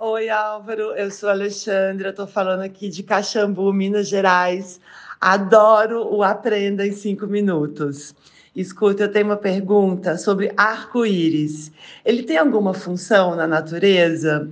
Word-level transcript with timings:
Oi, 0.00 0.28
Álvaro, 0.28 0.92
eu 0.94 1.10
sou 1.10 1.28
a 1.28 1.32
Alexandra, 1.32 2.10
estou 2.10 2.28
falando 2.28 2.60
aqui 2.60 2.88
de 2.88 3.02
Caxambu, 3.02 3.72
Minas 3.72 4.06
Gerais. 4.06 4.80
Adoro 5.20 6.14
o 6.14 6.22
Aprenda 6.22 6.86
em 6.86 6.92
Cinco 6.92 7.26
Minutos. 7.26 8.14
Escuta, 8.54 9.02
eu 9.02 9.10
tenho 9.10 9.24
uma 9.26 9.36
pergunta 9.36 10.16
sobre 10.16 10.52
arco-íris. 10.56 11.72
Ele 12.04 12.22
tem 12.22 12.36
alguma 12.36 12.72
função 12.72 13.34
na 13.34 13.48
natureza? 13.48 14.48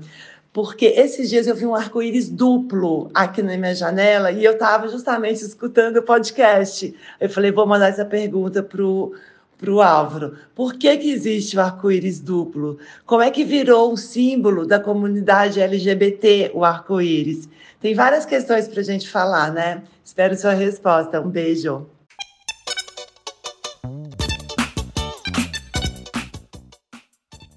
Porque 0.53 0.87
esses 0.87 1.31
dias 1.31 1.47
eu 1.47 1.55
vi 1.55 1.65
um 1.65 1.77
arco-íris 1.77 2.29
duplo 2.29 3.09
aqui 3.15 3.41
na 3.41 3.57
minha 3.57 3.75
janela 3.75 4.33
e 4.33 4.45
eu 4.45 4.55
estava 4.55 4.89
justamente 4.89 5.45
escutando 5.45 5.99
o 5.99 6.03
podcast. 6.03 6.93
Eu 7.21 7.31
falei, 7.31 7.53
vou 7.53 7.69
mandar 7.69 7.91
essa 7.91 8.05
pergunta 8.05 8.65
para 8.65 8.83
o 8.85 9.15
para 9.59 9.71
o 9.71 9.81
Álvaro. 9.81 10.35
Por 10.55 10.75
que, 10.75 10.97
que 10.97 11.11
existe 11.11 11.57
o 11.57 11.61
arco-íris 11.61 12.21
duplo? 12.21 12.79
Como 13.05 13.23
é 13.23 13.31
que 13.31 13.45
virou 13.45 13.93
um 13.93 13.97
símbolo 13.97 14.67
da 14.67 14.79
comunidade 14.79 15.61
LGBT 15.61 16.53
o 16.55 16.65
arco-íris? 16.65 17.49
Tem 17.81 17.95
várias 17.95 18.27
questões 18.27 18.69
para 18.69 18.81
a 18.81 18.85
gente 18.85 19.09
falar, 19.09 19.53
né? 19.53 19.83
Espero 20.05 20.37
sua 20.37 20.53
resposta. 20.53 21.21
Um 21.21 21.31
beijo. 21.31 21.87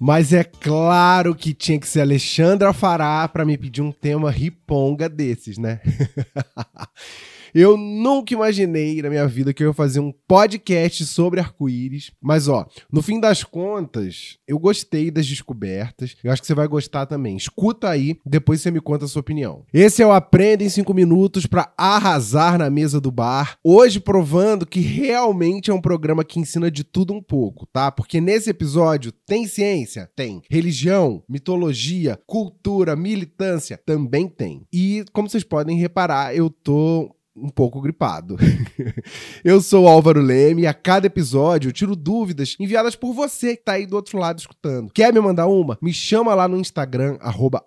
Mas 0.02 0.32
é 0.32 0.42
claro 0.42 1.34
que 1.34 1.52
tinha 1.52 1.78
que 1.78 1.86
ser 1.86 2.00
Alexandra 2.00 2.72
Fará 2.72 3.28
para 3.28 3.44
me 3.44 3.58
pedir 3.58 3.82
um 3.82 3.92
tema 3.92 4.30
riponga 4.30 5.10
desses, 5.10 5.58
né? 5.58 5.80
Eu 7.54 7.76
nunca 7.76 8.34
imaginei 8.34 9.02
na 9.02 9.08
minha 9.08 9.26
vida 9.26 9.52
que 9.52 9.62
eu 9.62 9.68
ia 9.68 9.74
fazer 9.74 10.00
um 10.00 10.12
podcast 10.26 11.04
sobre 11.06 11.40
arco-íris. 11.40 12.12
Mas, 12.20 12.48
ó, 12.48 12.66
no 12.92 13.02
fim 13.02 13.20
das 13.20 13.42
contas, 13.44 14.38
eu 14.46 14.58
gostei 14.58 15.10
das 15.10 15.26
descobertas. 15.26 16.16
Eu 16.22 16.32
acho 16.32 16.42
que 16.42 16.46
você 16.46 16.54
vai 16.54 16.68
gostar 16.68 17.06
também. 17.06 17.36
Escuta 17.36 17.88
aí, 17.88 18.18
depois 18.24 18.60
você 18.60 18.70
me 18.70 18.80
conta 18.80 19.04
a 19.04 19.08
sua 19.08 19.20
opinião. 19.20 19.64
Esse 19.72 20.02
é 20.02 20.06
o 20.06 20.12
Aprenda 20.12 20.64
em 20.64 20.68
5 20.68 20.92
Minutos 20.94 21.46
para 21.46 21.72
arrasar 21.76 22.58
na 22.58 22.70
mesa 22.70 23.00
do 23.00 23.10
bar. 23.10 23.56
Hoje 23.64 24.00
provando 24.00 24.66
que 24.66 24.80
realmente 24.80 25.70
é 25.70 25.74
um 25.74 25.80
programa 25.80 26.24
que 26.24 26.38
ensina 26.38 26.70
de 26.70 26.84
tudo 26.84 27.12
um 27.12 27.22
pouco, 27.22 27.66
tá? 27.66 27.90
Porque 27.90 28.20
nesse 28.20 28.50
episódio 28.50 29.12
tem 29.12 29.46
ciência? 29.46 30.10
Tem. 30.14 30.42
Religião, 30.50 31.22
mitologia, 31.28 32.18
cultura, 32.26 32.96
militância? 32.96 33.80
Também 33.84 34.28
tem. 34.28 34.66
E, 34.72 35.04
como 35.12 35.28
vocês 35.28 35.44
podem 35.44 35.78
reparar, 35.78 36.34
eu 36.34 36.50
tô 36.50 37.14
um 37.36 37.48
pouco 37.48 37.80
gripado. 37.80 38.36
eu 39.44 39.60
sou 39.60 39.86
Álvaro 39.86 40.20
Leme 40.20 40.62
e 40.62 40.66
a 40.66 40.74
cada 40.74 41.06
episódio 41.06 41.68
eu 41.68 41.72
tiro 41.72 41.94
dúvidas 41.94 42.56
enviadas 42.58 42.96
por 42.96 43.12
você 43.12 43.56
que 43.56 43.64
tá 43.64 43.72
aí 43.72 43.86
do 43.86 43.96
outro 43.96 44.18
lado 44.18 44.38
escutando. 44.38 44.90
Quer 44.92 45.12
me 45.12 45.20
mandar 45.20 45.46
uma? 45.46 45.78
Me 45.80 45.92
chama 45.92 46.34
lá 46.34 46.48
no 46.48 46.58
Instagram, 46.58 47.18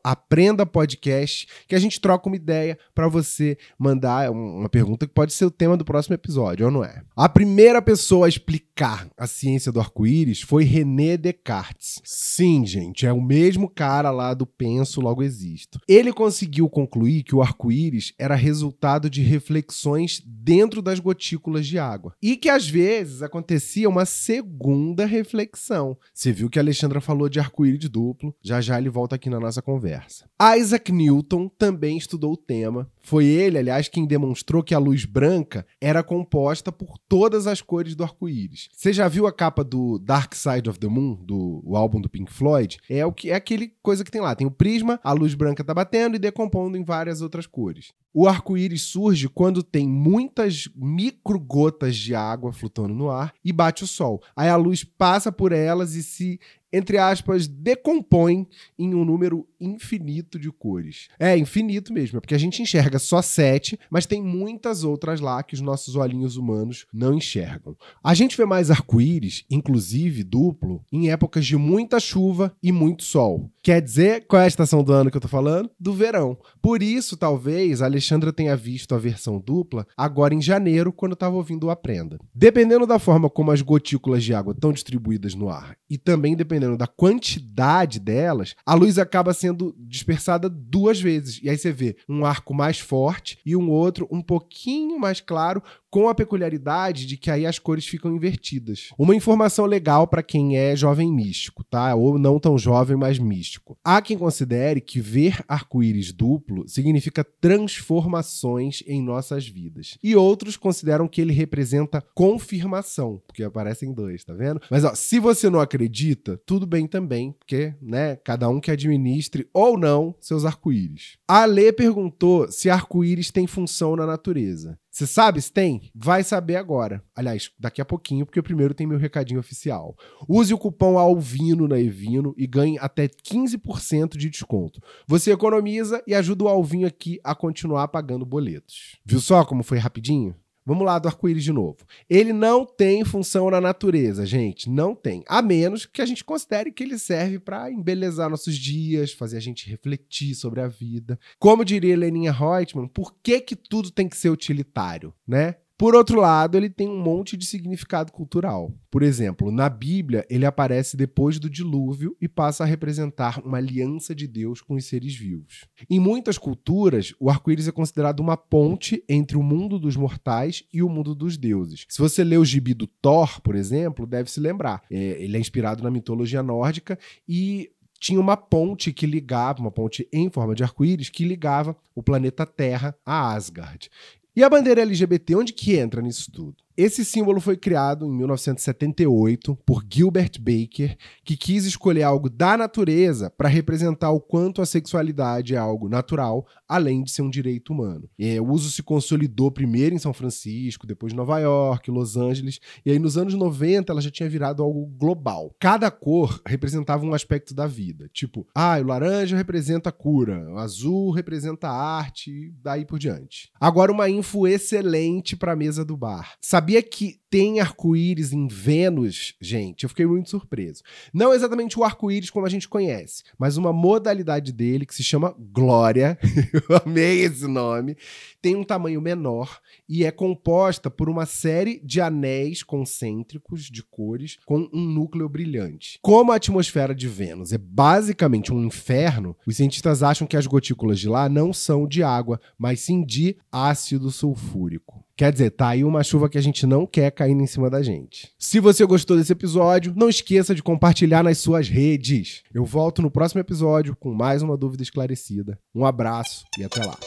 aprendapodcast, 0.04 1.48
que 1.68 1.76
a 1.76 1.80
gente 1.80 2.00
troca 2.02 2.28
uma 2.28 2.36
ideia 2.36 2.78
para 2.94 3.08
você 3.08 3.58
mandar 3.80 4.30
uma 4.32 4.70
pergunta 4.70 5.08
que 5.08 5.14
pode 5.14 5.34
ser 5.34 5.46
o 5.46 5.52
tema 5.52 5.78
do 5.78 5.86
próximo 5.86 6.16
episódio, 6.16 6.66
ou 6.66 6.72
não 6.72 6.84
é? 6.84 7.02
A 7.16 7.30
primeira 7.30 7.82
pessoa 7.82 8.26
a 8.26 8.30
explicar 8.30 9.08
a 9.18 9.28
ciência 9.28 9.72
do 9.72 9.80
arco-íris 9.80 10.42
foi 10.42 10.64
René 10.64 11.16
Descartes. 11.16 12.02
Sim, 12.04 12.66
gente, 12.66 13.06
é 13.06 13.14
o 13.14 13.22
mesmo 13.22 13.70
cara 13.70 14.12
lá 14.12 14.34
do 14.34 14.46
Penso 14.46 15.00
Logo 15.00 15.24
Existo. 15.24 15.80
Ele 15.88 16.12
conseguiu 16.12 16.70
concluir 16.70 17.24
que 17.24 17.36
o 17.36 17.42
arco-íris 17.42 18.14
era 18.20 18.36
resultado 18.36 19.10
de 19.10 19.22
reflexões 19.22 19.53
reflexões 19.54 20.22
dentro 20.26 20.82
das 20.82 21.00
gotículas 21.00 21.68
de 21.68 21.78
água. 21.78 22.16
E 22.22 22.36
que 22.36 22.50
às 22.50 22.68
vezes 22.68 23.22
acontecia 23.22 23.88
uma 23.88 24.06
segunda 24.06 25.06
reflexão. 25.06 25.98
Você 26.14 26.32
viu 26.32 26.50
que 26.50 26.58
a 26.58 26.62
Alexandra 26.62 27.00
falou 27.00 27.30
de 27.30 27.40
arco-íris 27.40 27.90
duplo, 27.90 28.36
já 28.42 28.60
já 28.60 28.78
ele 28.78 28.90
volta 28.90 29.16
aqui 29.16 29.30
na 29.30 29.40
nossa 29.40 29.62
conversa. 29.62 30.26
Isaac 30.58 30.92
Newton 30.92 31.48
também 31.48 31.98
estudou 31.98 32.34
o 32.34 32.38
tema. 32.38 32.90
Foi 33.06 33.26
ele, 33.26 33.58
aliás, 33.58 33.90
quem 33.90 34.06
demonstrou 34.06 34.64
que 34.64 34.74
a 34.74 34.80
luz 34.80 35.04
branca 35.04 35.66
era 35.80 36.02
composta 36.02 36.72
por 36.72 36.98
todas 36.98 37.48
as 37.48 37.62
cores 37.62 37.96
do 37.96 38.04
arco-íris. 38.04 38.70
Você 38.72 38.94
já 38.94 39.08
viu 39.10 39.28
a 39.28 39.34
capa 39.34 39.64
do 39.64 40.00
Dark 40.00 40.34
Side 40.34 40.70
of 40.70 40.80
the 40.80 40.88
Moon, 40.88 41.16
do 41.22 41.62
o 41.66 41.76
álbum 41.76 42.00
do 42.00 42.10
Pink 42.10 42.32
Floyd? 42.32 42.78
É 42.90 43.06
o 43.06 43.12
que 43.12 43.30
é 43.30 43.36
aquele 43.36 43.74
coisa 43.84 44.04
que 44.04 44.12
tem 44.12 44.22
lá, 44.22 44.34
tem 44.34 44.48
o 44.48 44.52
prisma, 44.52 45.00
a 45.04 45.12
luz 45.12 45.36
branca 45.36 45.64
tá 45.64 45.74
batendo 45.74 46.16
e 46.16 46.20
decompondo 46.20 46.78
em 46.78 46.84
várias 46.84 47.22
outras 47.22 47.46
cores. 47.46 47.92
O 48.14 48.28
arco-íris 48.28 48.84
surge 48.84 49.28
quando 49.28 49.64
tem 49.64 49.88
muitas 49.88 50.70
micro 50.76 51.40
gotas 51.40 51.96
de 51.98 52.14
água 52.14 52.54
flutuando 52.54 52.94
no 52.94 53.10
ar 53.10 53.34
e 53.44 53.52
bate 53.52 53.84
o 53.84 53.88
sol. 53.88 54.22
Aí 54.36 54.48
a 54.48 54.56
luz 54.56 54.84
passa 54.84 55.32
por 55.32 55.52
elas 55.52 55.96
e 55.96 56.04
se 56.04 56.40
entre 56.74 56.98
aspas, 56.98 57.48
decompõe 57.48 58.48
em 58.78 58.96
um 58.96 59.06
número 59.06 59.48
infinito 59.62 60.40
de 60.40 60.52
cores. 60.52 61.08
É 61.20 61.38
infinito 61.38 61.94
mesmo, 61.94 62.18
é 62.18 62.20
porque 62.20 62.34
a 62.34 62.40
gente 62.40 62.62
enxerga 62.62 62.98
só 62.98 63.22
sete, 63.22 63.80
mas 63.90 64.08
tem 64.08 64.22
muitas 64.22 64.84
outras 64.84 65.22
lá 65.22 65.44
que 65.44 65.54
os 65.54 65.62
nossos 65.62 65.96
olhinhos 65.96 66.36
humanos 66.36 66.88
não 66.92 67.14
enxergam. 67.14 67.78
A 68.04 68.16
gente 68.16 68.36
vê 68.36 68.46
mais 68.46 68.72
arco-íris, 68.72 69.46
inclusive 69.50 70.24
duplo, 70.24 70.84
em 70.92 71.12
épocas 71.12 71.46
de 71.46 71.56
muita 71.56 72.00
chuva 72.00 72.56
e 72.62 72.72
muito 72.72 73.04
sol. 73.04 73.52
Quer 73.62 73.82
dizer, 73.82 74.26
qual 74.28 74.42
é 74.42 74.46
a 74.46 74.48
estação 74.48 74.84
do 74.84 74.92
ano 74.92 75.12
que 75.12 75.16
eu 75.16 75.22
tô 75.22 75.28
falando? 75.28 75.70
Do 75.80 75.94
verão. 75.94 76.38
Por 76.62 76.82
isso, 76.82 77.16
talvez, 77.16 77.82
a 77.82 77.86
Alexandra 77.86 78.34
tenha 78.34 78.58
visto 78.58 78.96
a 78.96 78.98
versão 78.98 79.40
dupla 79.40 79.86
agora 79.96 80.34
em 80.34 80.42
janeiro, 80.42 80.92
quando 80.92 81.14
estava 81.14 81.36
ouvindo 81.36 81.68
o 81.68 81.70
Aprenda. 81.70 82.20
Dependendo 82.34 82.88
da 82.88 83.00
forma 83.00 83.30
como 83.30 83.52
as 83.52 83.62
gotículas 83.62 84.24
de 84.24 84.34
água 84.34 84.54
estão 84.54 84.74
distribuídas 84.74 85.36
no 85.36 85.50
ar 85.50 85.78
e 85.90 85.98
também 85.98 86.36
dependendo 86.36 86.63
dependendo 86.64 86.78
da 86.78 86.88
quantidade 86.88 88.00
delas, 88.00 88.56
a 88.66 88.74
luz 88.74 88.98
acaba 88.98 89.34
sendo 89.34 89.76
dispersada 89.78 90.50
duas 90.50 91.00
vezes. 91.00 91.40
E 91.44 91.50
aí 91.50 91.58
você 91.58 91.72
vê 91.72 91.98
um 92.08 92.26
arco 92.26 92.54
mais 92.54 92.80
forte 92.80 93.40
e 93.46 93.56
um 93.56 93.70
outro 93.70 94.08
um 94.10 94.22
pouquinho 94.22 95.00
mais 95.00 95.20
claro, 95.20 95.62
com 95.94 96.10
a 96.10 96.16
peculiaridade 96.16 97.06
de 97.06 97.16
que 97.16 97.30
aí 97.30 97.46
as 97.46 97.60
cores 97.60 97.86
ficam 97.86 98.16
invertidas. 98.16 98.90
Uma 98.98 99.16
informação 99.16 99.68
legal 99.68 100.08
para 100.08 100.24
quem 100.24 100.58
é 100.58 100.76
jovem 100.76 101.14
místico, 101.14 101.64
tá? 101.64 101.94
Ou 101.94 102.18
não 102.18 102.40
tão 102.40 102.58
jovem, 102.58 102.98
mas 102.98 103.20
místico. 103.20 103.78
Há 103.84 104.02
quem 104.02 104.18
considere 104.18 104.82
que 104.82 105.00
ver 105.00 105.46
arco-íris 105.48 106.12
duplo 106.12 106.68
significa 106.68 107.24
transformações 107.24 108.82
em 108.88 109.04
nossas 109.04 109.48
vidas. 109.48 109.96
E 110.02 110.16
outros 110.16 110.58
consideram 110.58 111.08
que 111.08 111.22
ele 111.22 111.32
representa 111.32 112.04
confirmação, 112.16 113.22
porque 113.28 113.44
aparecem 113.44 113.94
dois, 113.94 114.24
tá 114.24 114.34
vendo? 114.34 114.62
Mas 114.72 114.84
ó, 114.84 114.96
se 114.96 115.20
você 115.20 115.48
não 115.48 115.60
acredita, 115.60 116.42
tudo 116.44 116.66
bem 116.66 116.88
também, 116.88 117.34
porque, 117.34 117.76
né, 117.80 118.16
cada 118.16 118.50
um 118.50 118.60
que 118.60 118.72
administre 118.72 119.48
ou 119.54 119.78
não 119.78 120.16
seus 120.20 120.44
arco-íris. 120.44 121.20
A 121.28 121.46
Lê 121.46 121.72
perguntou 121.72 122.52
se 122.52 122.68
arco-íris 122.68 123.30
tem 123.30 123.46
função 123.46 123.96
na 123.96 124.08
natureza. 124.08 124.76
Você 124.94 125.08
sabe 125.08 125.42
se 125.42 125.52
tem? 125.52 125.90
Vai 125.96 126.24
saber 126.24 126.56
agora. 126.56 127.04
Aliás, 127.16 127.50
daqui 127.58 127.82
a 127.82 127.86
pouquinho, 127.86 128.28
porque 128.28 128.44
primeiro 128.44 128.76
tem 128.76 128.86
meu 128.86 129.00
recadinho 129.00 129.40
oficial. 129.40 129.96
Use 130.30 130.54
o 130.54 130.58
cupom 130.58 131.00
ALVINO 131.00 131.68
na 131.68 131.80
Evino 131.80 132.36
e 132.38 132.46
ganhe 132.46 132.78
até 132.78 133.08
15% 133.08 134.16
de 134.16 134.30
desconto. 134.30 134.80
Você 135.08 135.32
economiza 135.32 136.04
e 136.06 136.14
ajuda 136.14 136.44
o 136.44 136.48
Alvinho 136.48 136.86
aqui 136.86 137.20
a 137.24 137.34
continuar 137.34 137.88
pagando 137.88 138.24
boletos. 138.24 139.00
Viu 139.04 139.20
só 139.20 139.44
como 139.44 139.64
foi 139.64 139.80
rapidinho? 139.80 140.36
Vamos 140.66 140.86
lá 140.86 140.98
do 140.98 141.08
arco-íris 141.08 141.44
de 141.44 141.52
novo. 141.52 141.78
Ele 142.10 142.32
não 142.32 142.66
tem 142.66 143.04
função 143.04 143.50
na 143.50 143.60
natureza, 143.60 144.26
gente. 144.26 144.70
Não 144.70 144.96
tem. 144.96 145.24
A 145.28 145.42
menos 145.42 145.86
que 145.86 146.02
a 146.02 146.06
gente 146.06 146.24
considere 146.24 146.72
que 146.72 146.84
ele 146.84 146.98
serve 146.98 147.40
para 147.40 147.72
embelezar 147.72 148.30
nossos 148.30 148.56
dias, 148.56 149.12
fazer 149.12 149.38
a 149.38 149.42
gente 149.42 149.70
refletir 149.70 150.36
sobre 150.36 150.62
a 150.62 150.68
vida. 150.68 151.20
Como 151.38 151.66
diria 151.66 151.98
Leninha 151.98 152.32
Reutemann, 152.32 152.88
por 152.88 153.14
que, 153.22 153.42
que 153.42 153.56
tudo 153.56 153.92
tem 153.92 154.08
que 154.08 154.18
ser 154.18 154.30
utilitário, 154.30 155.14
né? 155.28 155.56
Por 155.84 155.96
outro 155.96 156.18
lado, 156.18 156.56
ele 156.56 156.70
tem 156.70 156.88
um 156.88 156.98
monte 156.98 157.36
de 157.36 157.46
significado 157.46 158.10
cultural. 158.10 158.72
Por 158.90 159.04
exemplo, 159.04 159.52
na 159.52 159.68
Bíblia, 159.68 160.26
ele 160.30 160.46
aparece 160.46 160.96
depois 160.96 161.40
do 161.40 161.50
dilúvio 161.50 162.16
e 162.22 162.28
passa 162.30 162.64
a 162.64 162.66
representar 162.66 163.42
uma 163.46 163.58
aliança 163.58 164.16
de 164.16 164.26
Deus 164.26 164.62
com 164.62 164.76
os 164.76 164.86
seres 164.86 165.14
vivos. 165.14 165.66
Em 165.90 166.00
muitas 166.00 166.38
culturas, 166.38 167.14
o 167.20 167.30
arco-íris 167.30 167.68
é 167.68 167.72
considerado 167.74 168.22
uma 168.22 168.38
ponte 168.38 169.04
entre 169.10 169.36
o 169.36 169.44
mundo 169.44 169.78
dos 169.78 169.98
mortais 169.98 170.64
e 170.74 170.82
o 170.82 170.88
mundo 170.88 171.14
dos 171.14 171.36
deuses. 171.36 171.86
Se 171.90 172.00
você 172.00 172.24
lê 172.24 172.38
o 172.38 172.46
gibi 172.46 172.74
do 172.74 172.88
Thor, 172.88 173.42
por 173.42 173.54
exemplo, 173.54 174.08
deve 174.08 174.32
se 174.32 174.40
lembrar. 174.40 174.84
É, 174.90 175.22
ele 175.22 175.36
é 175.36 175.40
inspirado 175.42 175.84
na 175.84 175.92
mitologia 175.92 176.42
nórdica 176.42 176.98
e 177.28 177.70
tinha 178.00 178.22
uma 178.22 178.38
ponte 178.38 178.94
que 178.94 179.06
ligava, 179.06 179.60
uma 179.60 179.72
ponte 179.72 180.08
em 180.14 180.30
forma 180.30 180.56
de 180.56 180.64
arco-íris, 180.64 181.10
que 181.10 181.26
ligava 181.26 181.76
o 181.94 182.02
planeta 182.02 182.46
Terra 182.46 182.96
a 183.06 183.34
Asgard. 183.34 183.90
E 184.36 184.44
a 184.44 184.50
bandeira 184.50 184.82
LGBT, 184.82 185.36
onde 185.36 185.54
que 185.54 185.76
entra 185.76 186.02
nisso 186.02 186.32
tudo? 186.32 186.56
Esse 186.76 187.06
símbolo 187.06 187.40
foi 187.40 187.56
criado 187.56 188.04
em 188.08 188.12
1978 188.12 189.56
por 189.64 189.84
Gilbert 189.88 190.32
Baker, 190.40 190.98
que 191.24 191.38
quis 191.38 191.66
escolher 191.66 192.02
algo 192.02 192.32
da 192.32 192.58
natureza 192.58 193.30
para 193.30 193.48
representar 193.48 194.10
o 194.10 194.20
quanto 194.20 194.60
a 194.60 194.66
sexualidade 194.66 195.54
é 195.54 195.58
algo 195.58 195.88
natural, 195.88 196.48
além 196.68 197.04
de 197.04 197.12
ser 197.12 197.22
um 197.22 197.30
direito 197.30 197.72
humano. 197.72 198.10
E, 198.18 198.40
o 198.40 198.50
uso 198.50 198.72
se 198.72 198.82
consolidou 198.82 199.52
primeiro 199.52 199.94
em 199.94 200.00
São 200.00 200.14
Francisco, 200.14 200.88
depois 200.88 201.14
em 201.14 201.16
Nova 201.16 201.38
York, 201.38 201.92
Los 201.92 202.18
Angeles, 202.18 202.60
e 202.84 202.90
aí 202.90 202.98
nos 202.98 203.20
anos 203.20 203.36
90 203.36 203.94
ela 203.94 204.02
já 204.02 204.10
tinha 204.10 204.28
virado 204.28 204.64
algo 204.64 204.88
global. 204.98 205.56
Cada 205.60 205.92
cor 205.92 206.42
representava 206.44 207.06
um 207.06 207.14
aspecto 207.14 207.54
da 207.54 207.68
vida. 207.68 208.10
Tipo, 208.12 208.48
ah, 208.56 208.80
o 208.80 208.88
laranja 208.88 209.38
representa 209.38 209.90
a 209.90 209.94
cura, 209.94 210.50
o 210.50 210.58
azul 210.58 211.12
representa 211.12 211.68
a 211.68 211.98
arte, 211.98 212.52
daí 212.64 212.84
por 212.84 212.98
diante. 212.98 213.52
Agora 213.60 213.92
uma 213.92 214.10
info 214.10 214.48
excelente 214.48 215.36
para 215.36 215.52
a 215.52 215.56
mesa 215.56 215.86
do 215.86 215.96
bar. 215.96 216.34
Sabia 216.64 216.82
que 216.82 217.20
tem 217.30 217.60
arco-íris 217.60 218.32
em 218.32 218.48
Vênus, 218.48 219.34
gente? 219.42 219.84
Eu 219.84 219.90
fiquei 219.90 220.06
muito 220.06 220.30
surpreso. 220.30 220.82
Não 221.14 221.34
exatamente 221.34 221.78
o 221.78 221.84
arco-íris 221.84 222.30
como 222.30 222.46
a 222.46 222.50
gente 222.50 222.70
conhece, 222.70 223.24
mas 223.38 223.58
uma 223.58 223.74
modalidade 223.74 224.54
dele 224.54 224.86
que 224.86 224.96
se 224.96 225.04
chama 225.04 225.36
Glória. 225.38 226.18
Eu 226.54 226.82
amei 226.86 227.26
esse 227.26 227.46
nome. 227.46 227.98
Tem 228.42 228.56
um 228.56 228.64
tamanho 228.64 229.02
menor 229.02 229.60
e 229.90 230.06
é 230.06 230.12
composta 230.12 230.90
por 230.90 231.10
uma 231.10 231.26
série 231.26 231.82
de 231.84 232.00
anéis 232.00 232.64
concêntricos 232.64 233.64
de 233.64 233.84
cores 233.84 234.38
com 234.46 234.70
um 234.72 234.86
núcleo 234.86 235.28
brilhante. 235.28 236.00
Como 236.02 236.32
a 236.32 236.36
atmosfera 236.36 236.96
de 236.96 237.10
Vênus 237.10 237.52
é 237.52 237.58
basicamente 237.58 238.54
um 238.54 238.64
inferno, 238.64 239.36
os 239.46 239.58
cientistas 239.58 240.02
acham 240.02 240.26
que 240.26 240.38
as 240.38 240.48
gotículas 240.48 240.98
de 240.98 241.10
lá 241.10 241.28
não 241.28 241.52
são 241.52 241.86
de 241.86 242.04
água, 242.04 242.40
mas 242.58 242.80
sim 242.80 243.04
de 243.04 243.36
ácido 243.52 244.10
sulfúrico. 244.12 245.03
Quer 245.16 245.32
dizer, 245.32 245.52
tá 245.52 245.70
aí 245.70 245.84
uma 245.84 246.04
chuva 246.04 246.28
que 246.28 246.40
a 246.40 246.42
gente 246.42 246.66
não 246.66 246.88
quer 246.88 247.12
caindo 247.12 247.44
em 247.44 247.48
cima 247.48 247.70
da 247.70 247.84
gente. 247.84 248.32
Se 248.40 248.60
você 248.60 248.84
gostou 248.84 249.16
desse 249.16 249.32
episódio, 249.32 249.94
não 249.96 250.10
esqueça 250.10 250.56
de 250.56 250.64
compartilhar 250.64 251.24
nas 251.24 251.38
suas 251.38 251.70
redes. 251.70 252.42
Eu 252.52 252.66
volto 252.66 253.02
no 253.02 253.12
próximo 253.12 253.40
episódio 253.40 253.96
com 253.96 254.12
mais 254.12 254.42
uma 254.42 254.58
dúvida 254.58 254.82
esclarecida. 254.82 255.60
Um 255.74 255.86
abraço 255.86 256.46
e 256.58 256.64
até 256.64 256.84
lá. 256.84 256.98